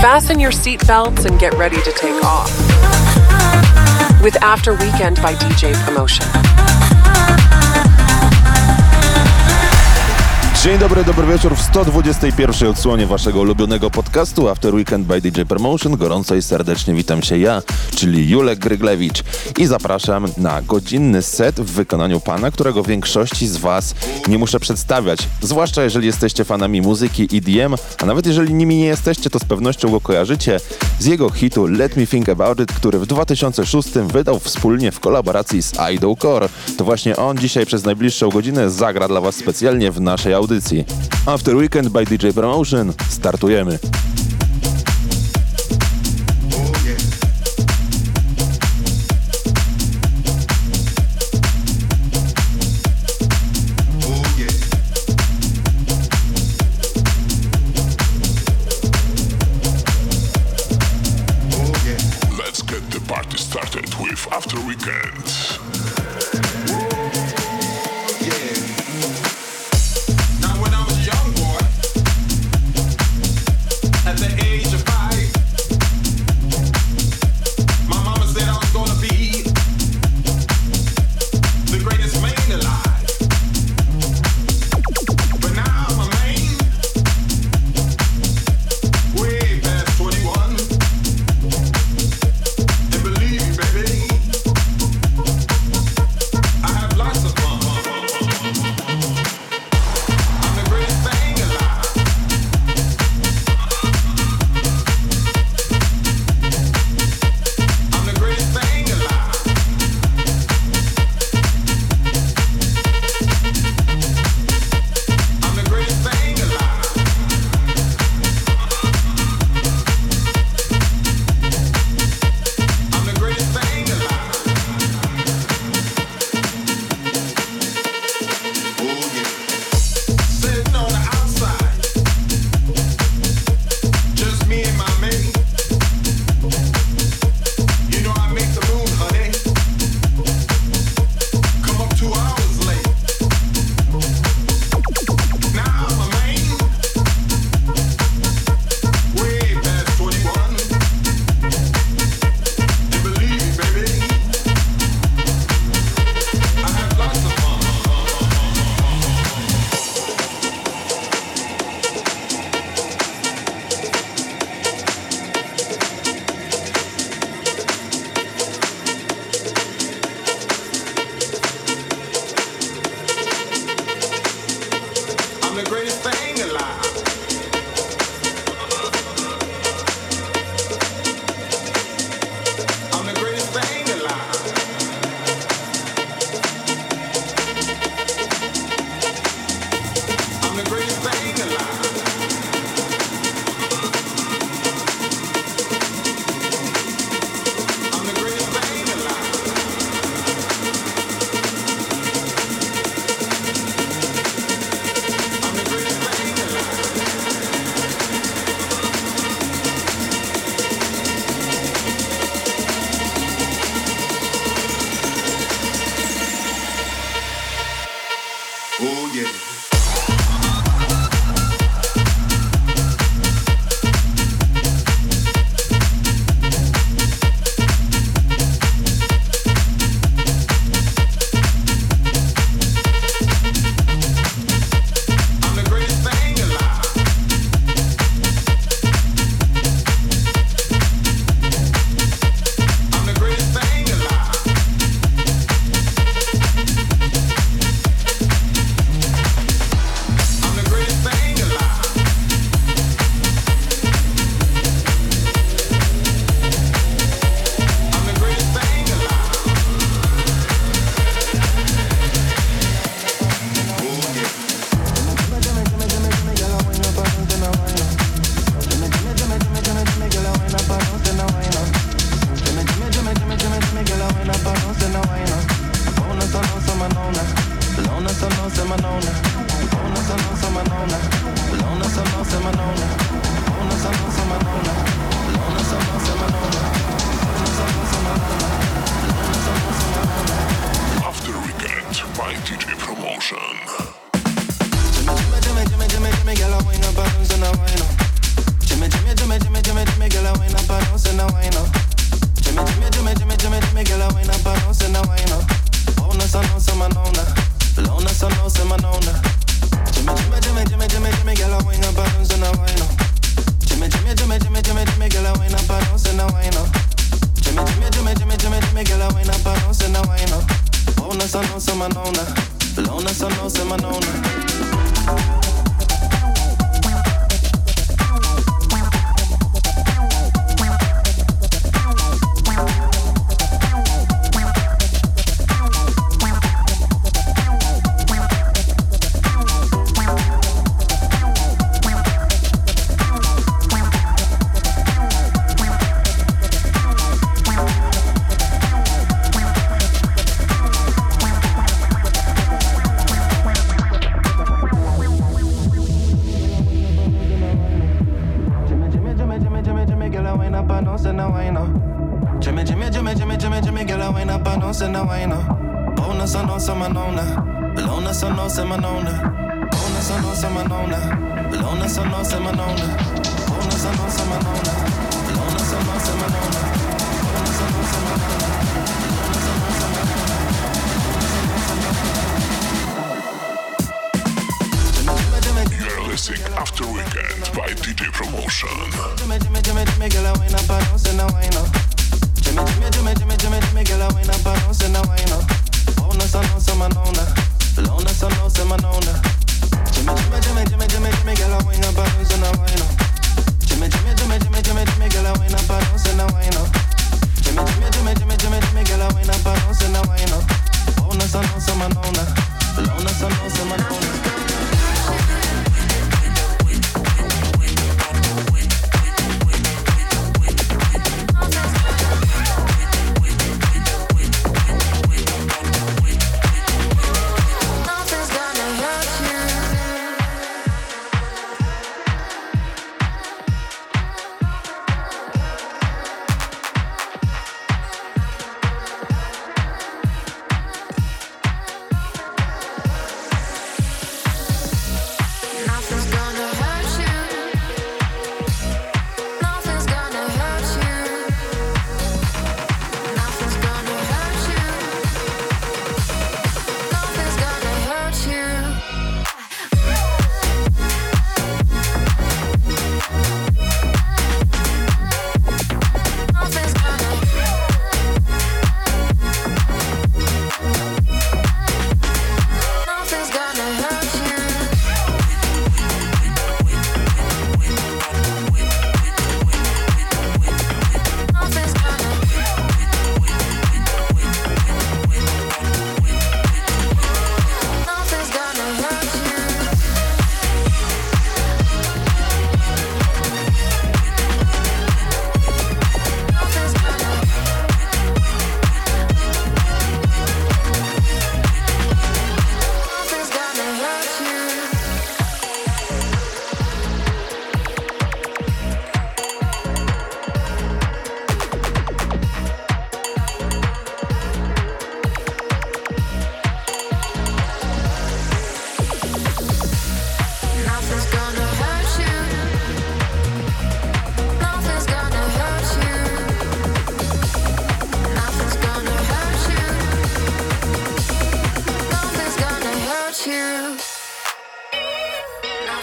Fasten 0.00 0.38
your 0.38 0.52
seatbelts 0.52 1.26
and 1.26 1.40
get 1.40 1.52
ready 1.54 1.82
to 1.82 1.90
take 1.90 2.22
off. 2.22 2.48
With 4.22 4.40
After 4.42 4.74
Weekend 4.74 5.16
by 5.20 5.34
DJ 5.34 5.74
Promotion. 5.84 6.24
Dzień 10.64 10.78
dobry, 10.78 11.04
dobry 11.04 11.26
wieczór 11.26 11.56
w 11.56 11.62
121 11.62 12.68
odsłonie 12.68 13.06
waszego 13.06 13.40
ulubionego 13.40 13.90
podcastu 13.90 14.48
After 14.48 14.74
Weekend 14.74 15.06
by 15.06 15.20
DJ 15.20 15.42
Promotion. 15.42 15.96
Gorąco 15.96 16.34
i 16.34 16.42
serdecznie 16.42 16.94
witam 16.94 17.22
się 17.22 17.38
ja, 17.38 17.62
czyli 17.96 18.30
Julek 18.30 18.58
Gryglewicz 18.58 19.22
i 19.58 19.66
zapraszam 19.66 20.26
na 20.36 20.62
godzinny 20.62 21.22
set 21.22 21.60
w 21.60 21.70
wykonaniu 21.72 22.20
pana, 22.20 22.50
którego 22.50 22.82
większości 22.82 23.48
z 23.48 23.56
was 23.56 23.94
nie 24.28 24.38
muszę 24.38 24.60
przedstawiać. 24.60 25.18
Zwłaszcza 25.40 25.82
jeżeli 25.82 26.06
jesteście 26.06 26.44
fanami 26.44 26.82
muzyki 26.82 27.28
EDM, 27.32 27.74
a 27.98 28.06
nawet 28.06 28.26
jeżeli 28.26 28.54
nimi 28.54 28.76
nie 28.76 28.86
jesteście, 28.86 29.30
to 29.30 29.38
z 29.38 29.44
pewnością 29.44 29.90
go 29.90 30.00
kojarzycie 30.00 30.60
z 30.98 31.06
jego 31.06 31.30
hitu 31.30 31.66
Let 31.66 31.96
Me 31.96 32.06
Think 32.06 32.28
About 32.28 32.60
It, 32.60 32.72
który 32.72 32.98
w 32.98 33.06
2006 33.06 33.88
wydał 33.88 34.38
wspólnie 34.38 34.92
w 34.92 35.00
kolaboracji 35.00 35.62
z 35.62 35.72
Idol 35.94 36.16
Core. 36.16 36.48
To 36.78 36.84
właśnie 36.84 37.16
on 37.16 37.38
dzisiaj 37.38 37.66
przez 37.66 37.84
najbliższą 37.84 38.28
godzinę 38.28 38.70
zagra 38.70 39.08
dla 39.08 39.20
was 39.20 39.36
specjalnie 39.36 39.90
w 39.92 40.00
naszej 40.00 40.34
audycji. 40.34 40.47
After 41.26 41.54
Weekend 41.54 41.92
by 41.92 42.04
DJ 42.04 42.32
Promotion 42.32 42.92
startujemy. 43.08 44.17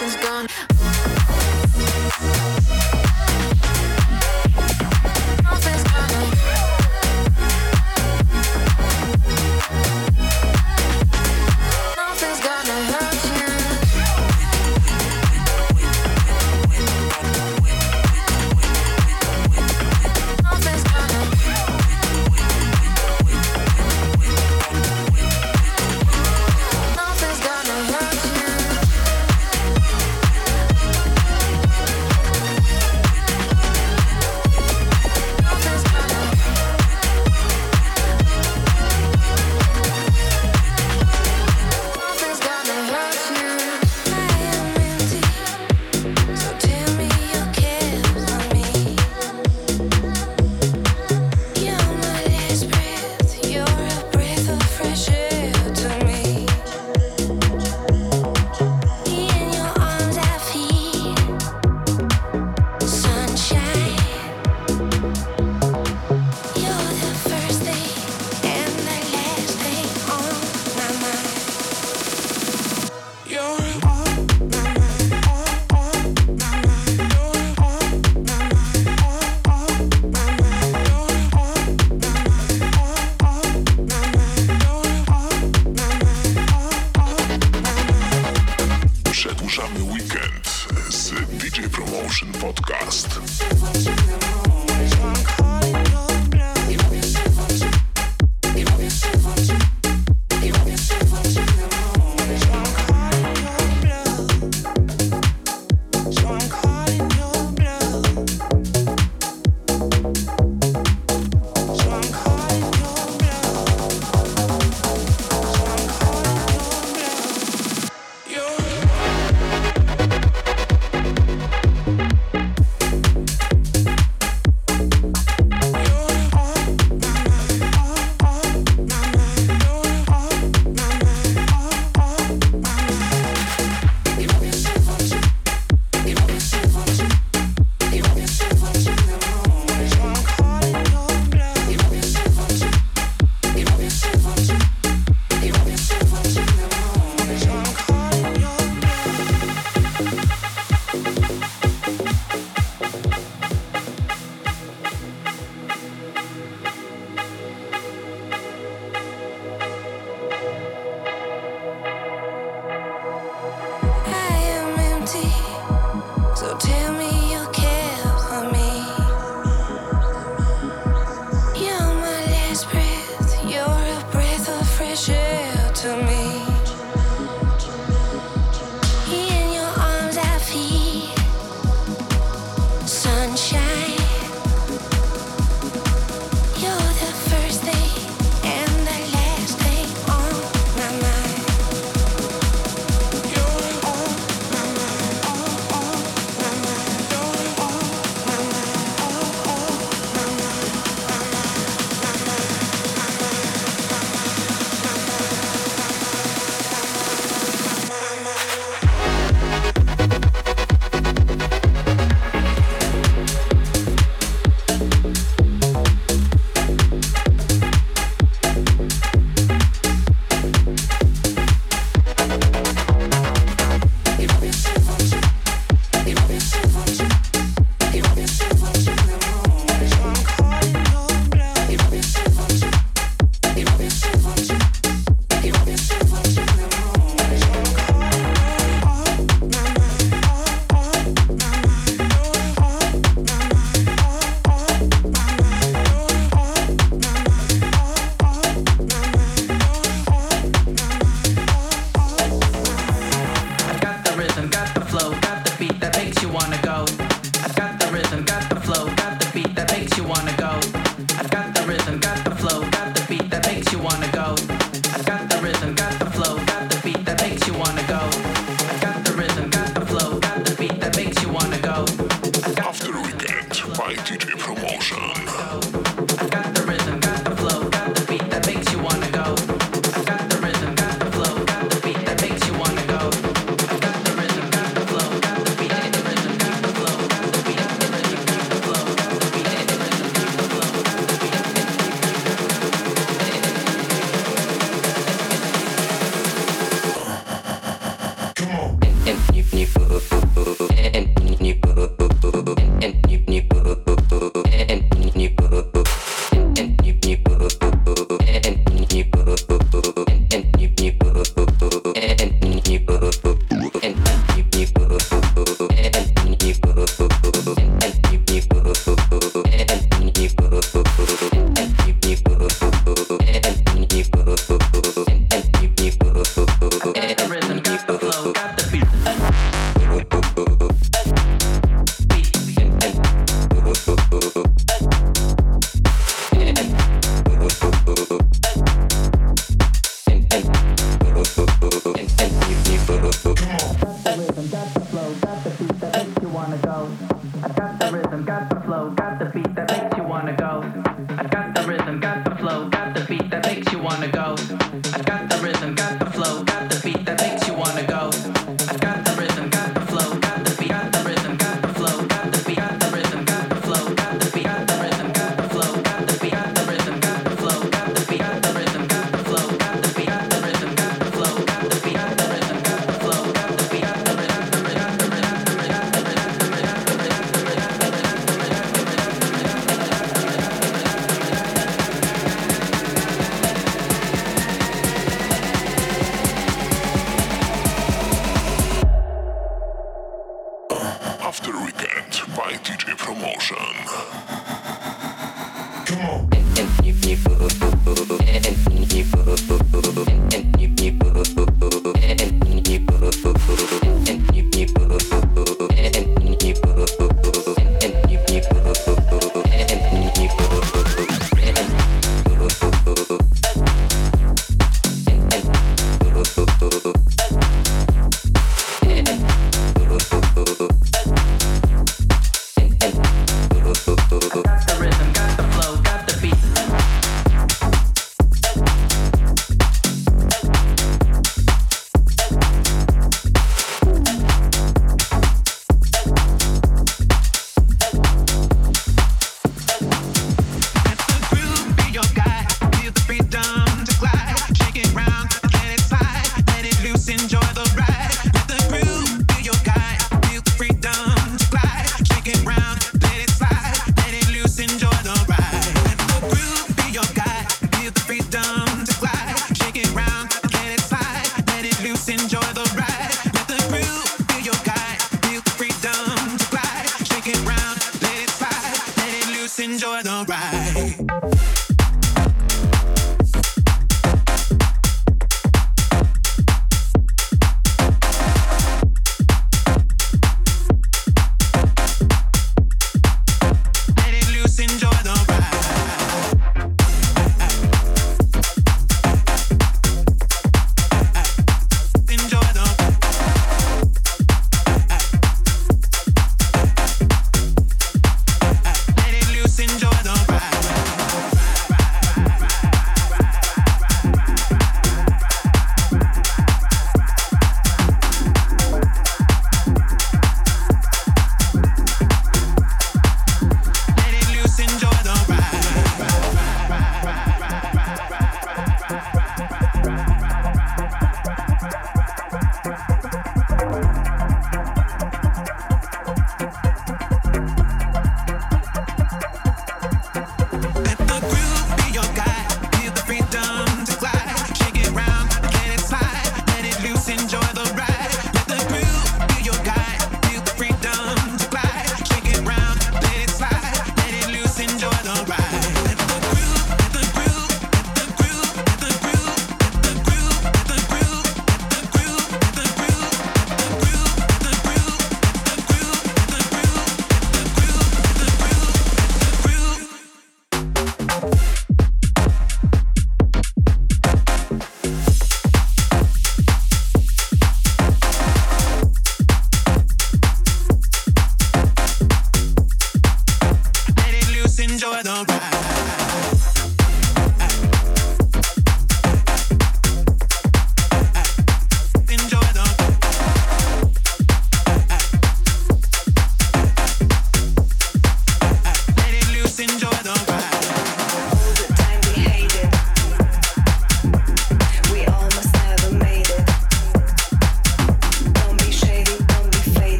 nothing's 0.00 0.16
gone. 0.22 1.37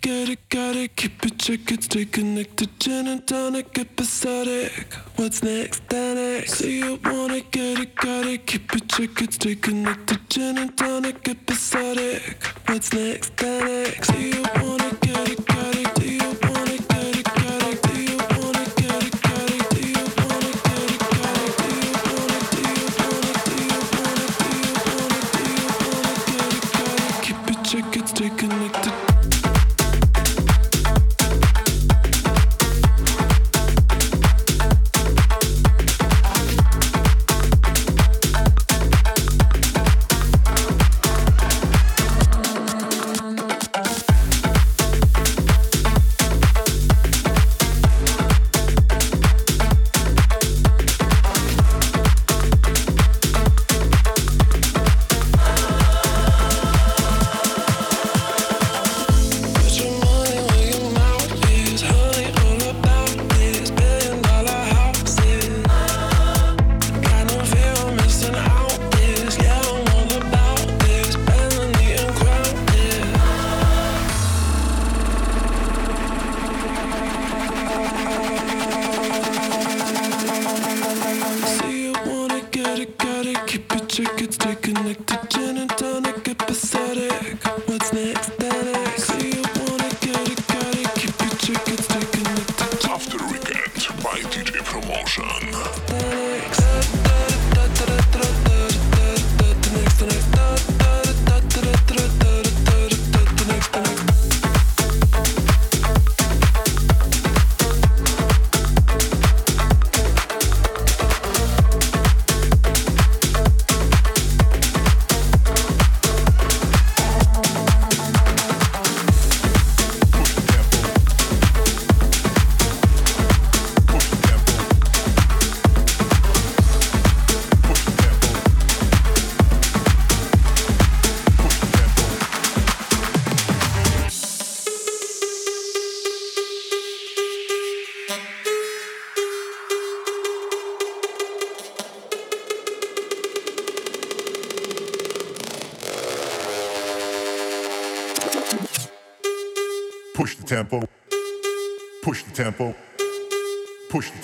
Get 0.00 0.28
it, 0.28 0.48
got 0.48 0.76
it, 0.76 0.96
keep 0.96 1.24
it 1.24 1.38
checkered, 1.38 1.82
stay 1.82 2.04
connected. 2.04 2.68
Gin 2.80 3.06
and 3.08 3.26
tonic, 3.26 3.78
episodic. 3.78 4.92
What's 5.16 5.42
next? 5.42 5.82
next? 5.90 6.54
Say 6.54 6.72
you 6.72 6.98
wanna 7.04 7.40
get 7.40 7.78
it, 7.78 7.94
got 7.94 8.26
it, 8.26 8.46
keep 8.46 8.74
it 8.74 8.88
checkered, 8.88 9.32
stay 9.32 9.54
connected. 9.54 10.30
Gin 10.30 10.58
and 10.58 10.76
tonic, 10.76 11.28
episodic. 11.28 12.42
What's 12.66 12.92
next? 12.92 13.40
next? 13.40 14.06
Say 14.08 14.30
you 14.30 14.44
wanna. 14.56 15.03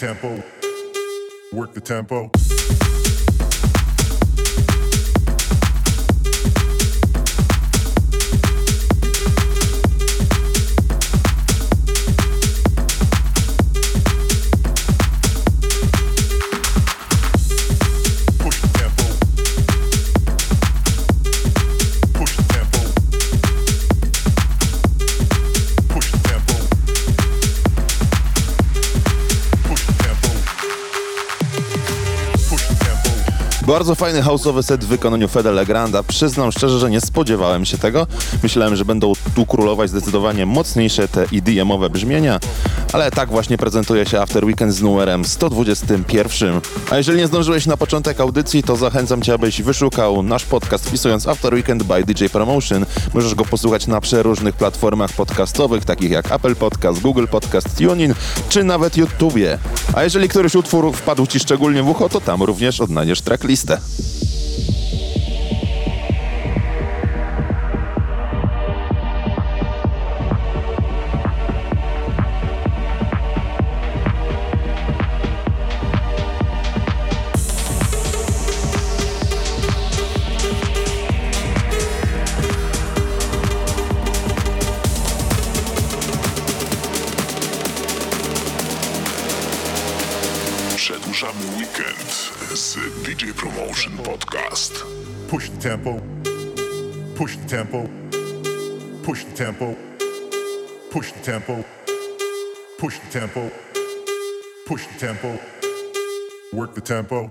Tempo. 0.00 0.42
Work 1.52 1.74
the 1.74 1.80
tempo. 1.82 2.30
Bardzo 33.70 33.94
fajny 33.94 34.22
houseowy 34.22 34.62
set 34.62 34.84
w 34.84 34.88
wykonaniu 34.88 35.28
Fede 35.28 35.52
Legranda. 35.52 36.02
Przyznam 36.02 36.52
szczerze, 36.52 36.78
że 36.78 36.90
nie 36.90 37.00
spodziewałem 37.00 37.64
się 37.64 37.78
tego. 37.78 38.06
Myślałem, 38.42 38.76
że 38.76 38.84
będą 38.84 39.12
tu 39.34 39.46
królować 39.46 39.90
zdecydowanie 39.90 40.46
mocniejsze 40.46 41.08
te 41.08 41.26
EDM-owe 41.32 41.90
brzmienia, 41.90 42.40
ale 42.92 43.10
tak 43.10 43.28
właśnie 43.28 43.58
prezentuje 43.58 44.06
się 44.06 44.20
After 44.20 44.44
Weekend 44.44 44.74
z 44.74 44.82
numerem 44.82 45.24
121. 45.24 46.60
A 46.90 46.96
jeżeli 46.96 47.18
nie 47.18 47.26
zdążyłeś 47.26 47.66
na 47.66 47.76
początek 47.76 48.20
audycji, 48.20 48.62
to 48.62 48.76
zachęcam 48.76 49.22
Cię, 49.22 49.34
abyś 49.34 49.62
wyszukał 49.62 50.22
nasz 50.22 50.44
podcast 50.44 50.86
wpisując 50.88 51.28
After 51.28 51.54
Weekend 51.54 51.82
by 51.82 52.04
DJ 52.04 52.26
Promotion. 52.26 52.86
Możesz 53.14 53.34
go 53.34 53.44
posłuchać 53.44 53.86
na 53.86 54.00
przeróżnych 54.00 54.54
platformach 54.54 55.12
podcastowych, 55.12 55.84
takich 55.84 56.10
jak 56.10 56.32
Apple 56.32 56.56
Podcast, 56.56 57.00
Google 57.00 57.26
Podcast, 57.30 57.78
TuneIn, 57.78 58.14
czy 58.48 58.64
nawet 58.64 58.96
YouTubie. 58.96 59.58
A 59.94 60.04
jeżeli 60.04 60.28
któryś 60.28 60.54
utwór 60.54 60.92
wpadł 60.94 61.26
Ci 61.26 61.40
szczególnie 61.40 61.82
w 61.82 61.88
ucho, 61.88 62.08
to 62.08 62.20
tam 62.20 62.42
również 62.42 62.80
odnajdziesz 62.80 63.20
tracklistę. 63.20 63.78
Tempo. 95.82 96.02
Push 97.14 97.36
the 97.36 97.48
tempo. 97.48 97.88
Push 99.02 99.24
the 99.24 99.34
tempo. 99.34 99.76
Push 100.90 101.12
the 101.12 101.22
tempo. 101.22 101.64
Push 102.78 102.98
the 102.98 103.10
tempo. 103.10 103.50
Push 104.66 104.86
the 104.86 104.98
tempo. 104.98 105.38
Work 106.52 106.74
the 106.74 106.80
tempo. 106.80 107.30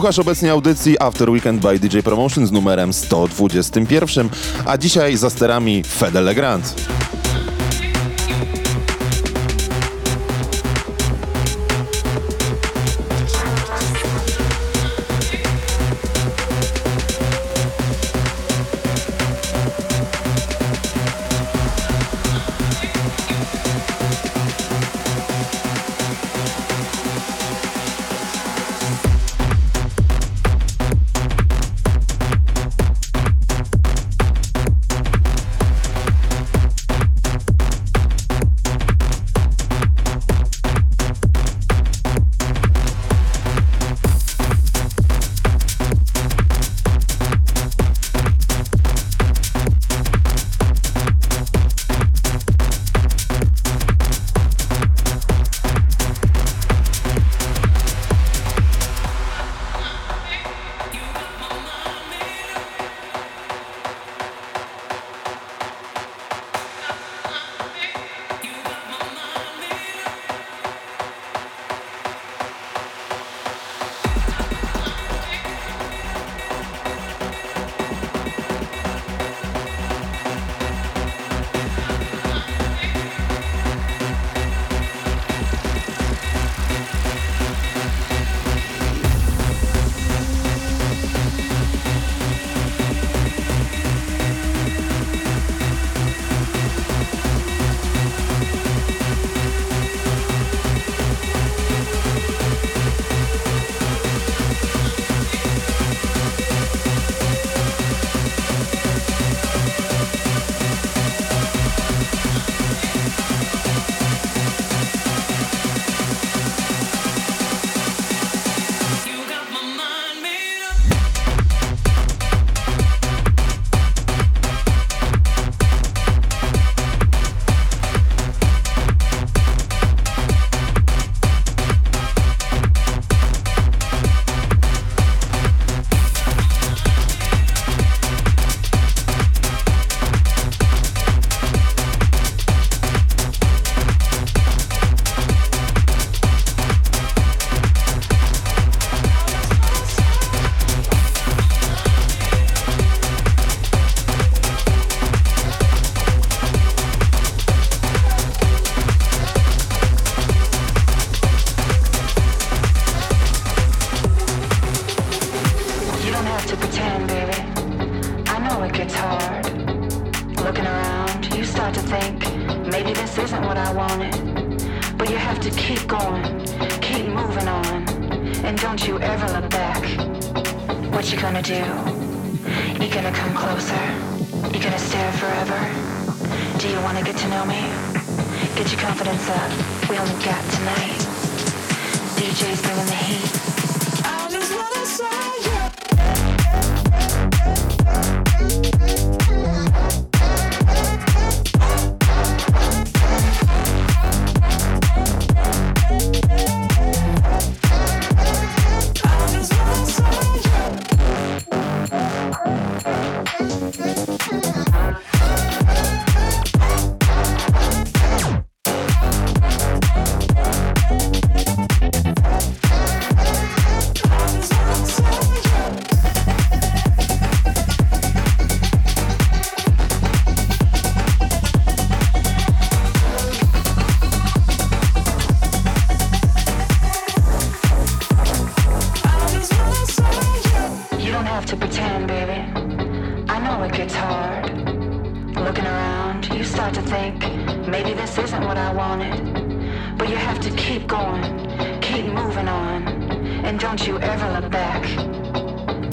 Słuchasz 0.00 0.18
obecnie 0.18 0.52
audycji 0.52 1.00
After 1.00 1.30
Weekend 1.30 1.62
by 1.62 1.78
DJ 1.78 1.98
Promotion 1.98 2.46
z 2.46 2.52
numerem 2.52 2.92
121, 2.92 4.28
a 4.66 4.78
dzisiaj 4.78 5.16
za 5.16 5.30
sterami 5.30 5.82
Fede 5.84 6.20
Legrand. 6.20 6.89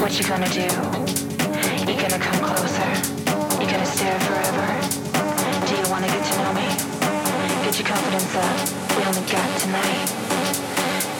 What 0.08 0.18
you 0.18 0.26
gonna 0.26 0.47
do? 0.47 0.62
You 0.62 1.99
gonna 1.99 2.18
come 2.18 2.39
closer? 2.39 2.89
You 3.60 3.68
gonna 3.70 3.86
stare 3.86 4.18
forever? 4.22 4.68
Do 5.68 5.76
you 5.76 5.91
wanna 5.91 6.08
get 6.08 6.24
to 6.24 6.38
know 6.43 6.53
me? 6.53 6.64
Get 7.66 7.78
your 7.78 7.89
confidence 7.89 8.34
up. 8.38 8.95
We 8.95 9.03
only 9.03 9.30
got 9.30 9.60
tonight. 9.60 10.08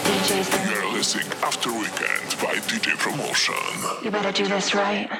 DJ's 0.04 0.48
the 0.48 0.70
You're 0.72 0.90
listening 0.90 1.30
After 1.42 1.70
Weekend 1.70 2.38
by 2.40 2.54
DJ 2.64 2.96
Promotion. 2.96 3.54
You 4.02 4.10
better 4.10 4.32
do 4.32 4.46
this 4.48 4.74
right. 4.74 5.10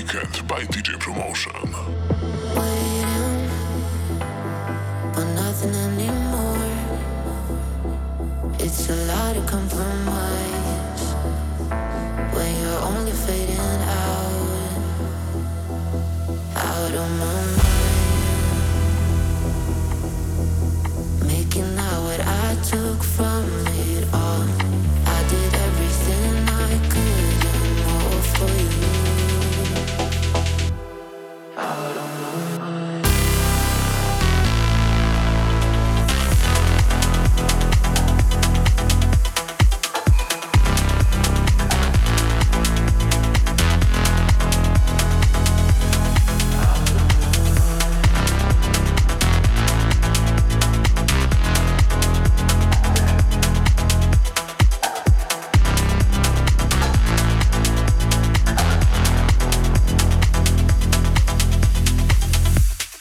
Weekend 0.00 0.48
by 0.48 0.62
DJ 0.62 0.98
Promotion. 0.98 2.09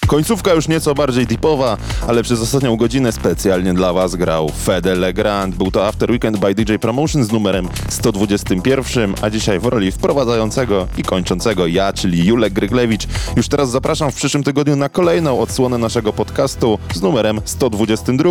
Końcówka 0.09 0.53
już 0.53 0.67
nieco 0.67 0.93
bardziej 0.93 1.27
deepowa, 1.27 1.77
ale 2.07 2.23
przez 2.23 2.41
ostatnią 2.41 2.77
godzinę 2.77 3.11
specjalnie 3.11 3.73
dla 3.73 3.93
Was 3.93 4.15
grał 4.15 4.49
Fede 4.63 4.95
Legrand. 4.95 5.55
Był 5.55 5.71
to 5.71 5.87
After 5.87 6.11
Weekend 6.11 6.37
by 6.37 6.55
DJ 6.55 6.75
Promotion 6.75 7.23
z 7.23 7.31
numerem 7.31 7.69
121, 7.89 9.13
a 9.21 9.29
dzisiaj 9.29 9.59
w 9.59 9.65
roli 9.65 9.91
wprowadzającego 9.91 10.87
i 10.97 11.03
kończącego 11.03 11.67
ja, 11.67 11.93
czyli 11.93 12.25
Julek 12.25 12.53
Gryglewicz. 12.53 13.07
Już 13.35 13.47
teraz 13.47 13.69
zapraszam 13.69 14.11
w 14.11 14.15
przyszłym 14.15 14.43
tygodniu 14.43 14.75
na 14.75 14.89
kolejną 14.89 15.39
odsłonę 15.39 15.77
naszego 15.77 16.13
podcastu 16.13 16.79
z 16.93 17.01
numerem 17.01 17.41
122. 17.45 18.29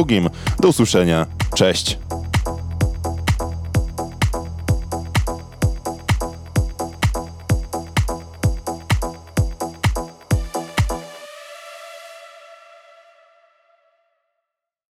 Do 0.61 0.69
usłyszenia. 0.69 1.27
Cześć! 1.55 1.99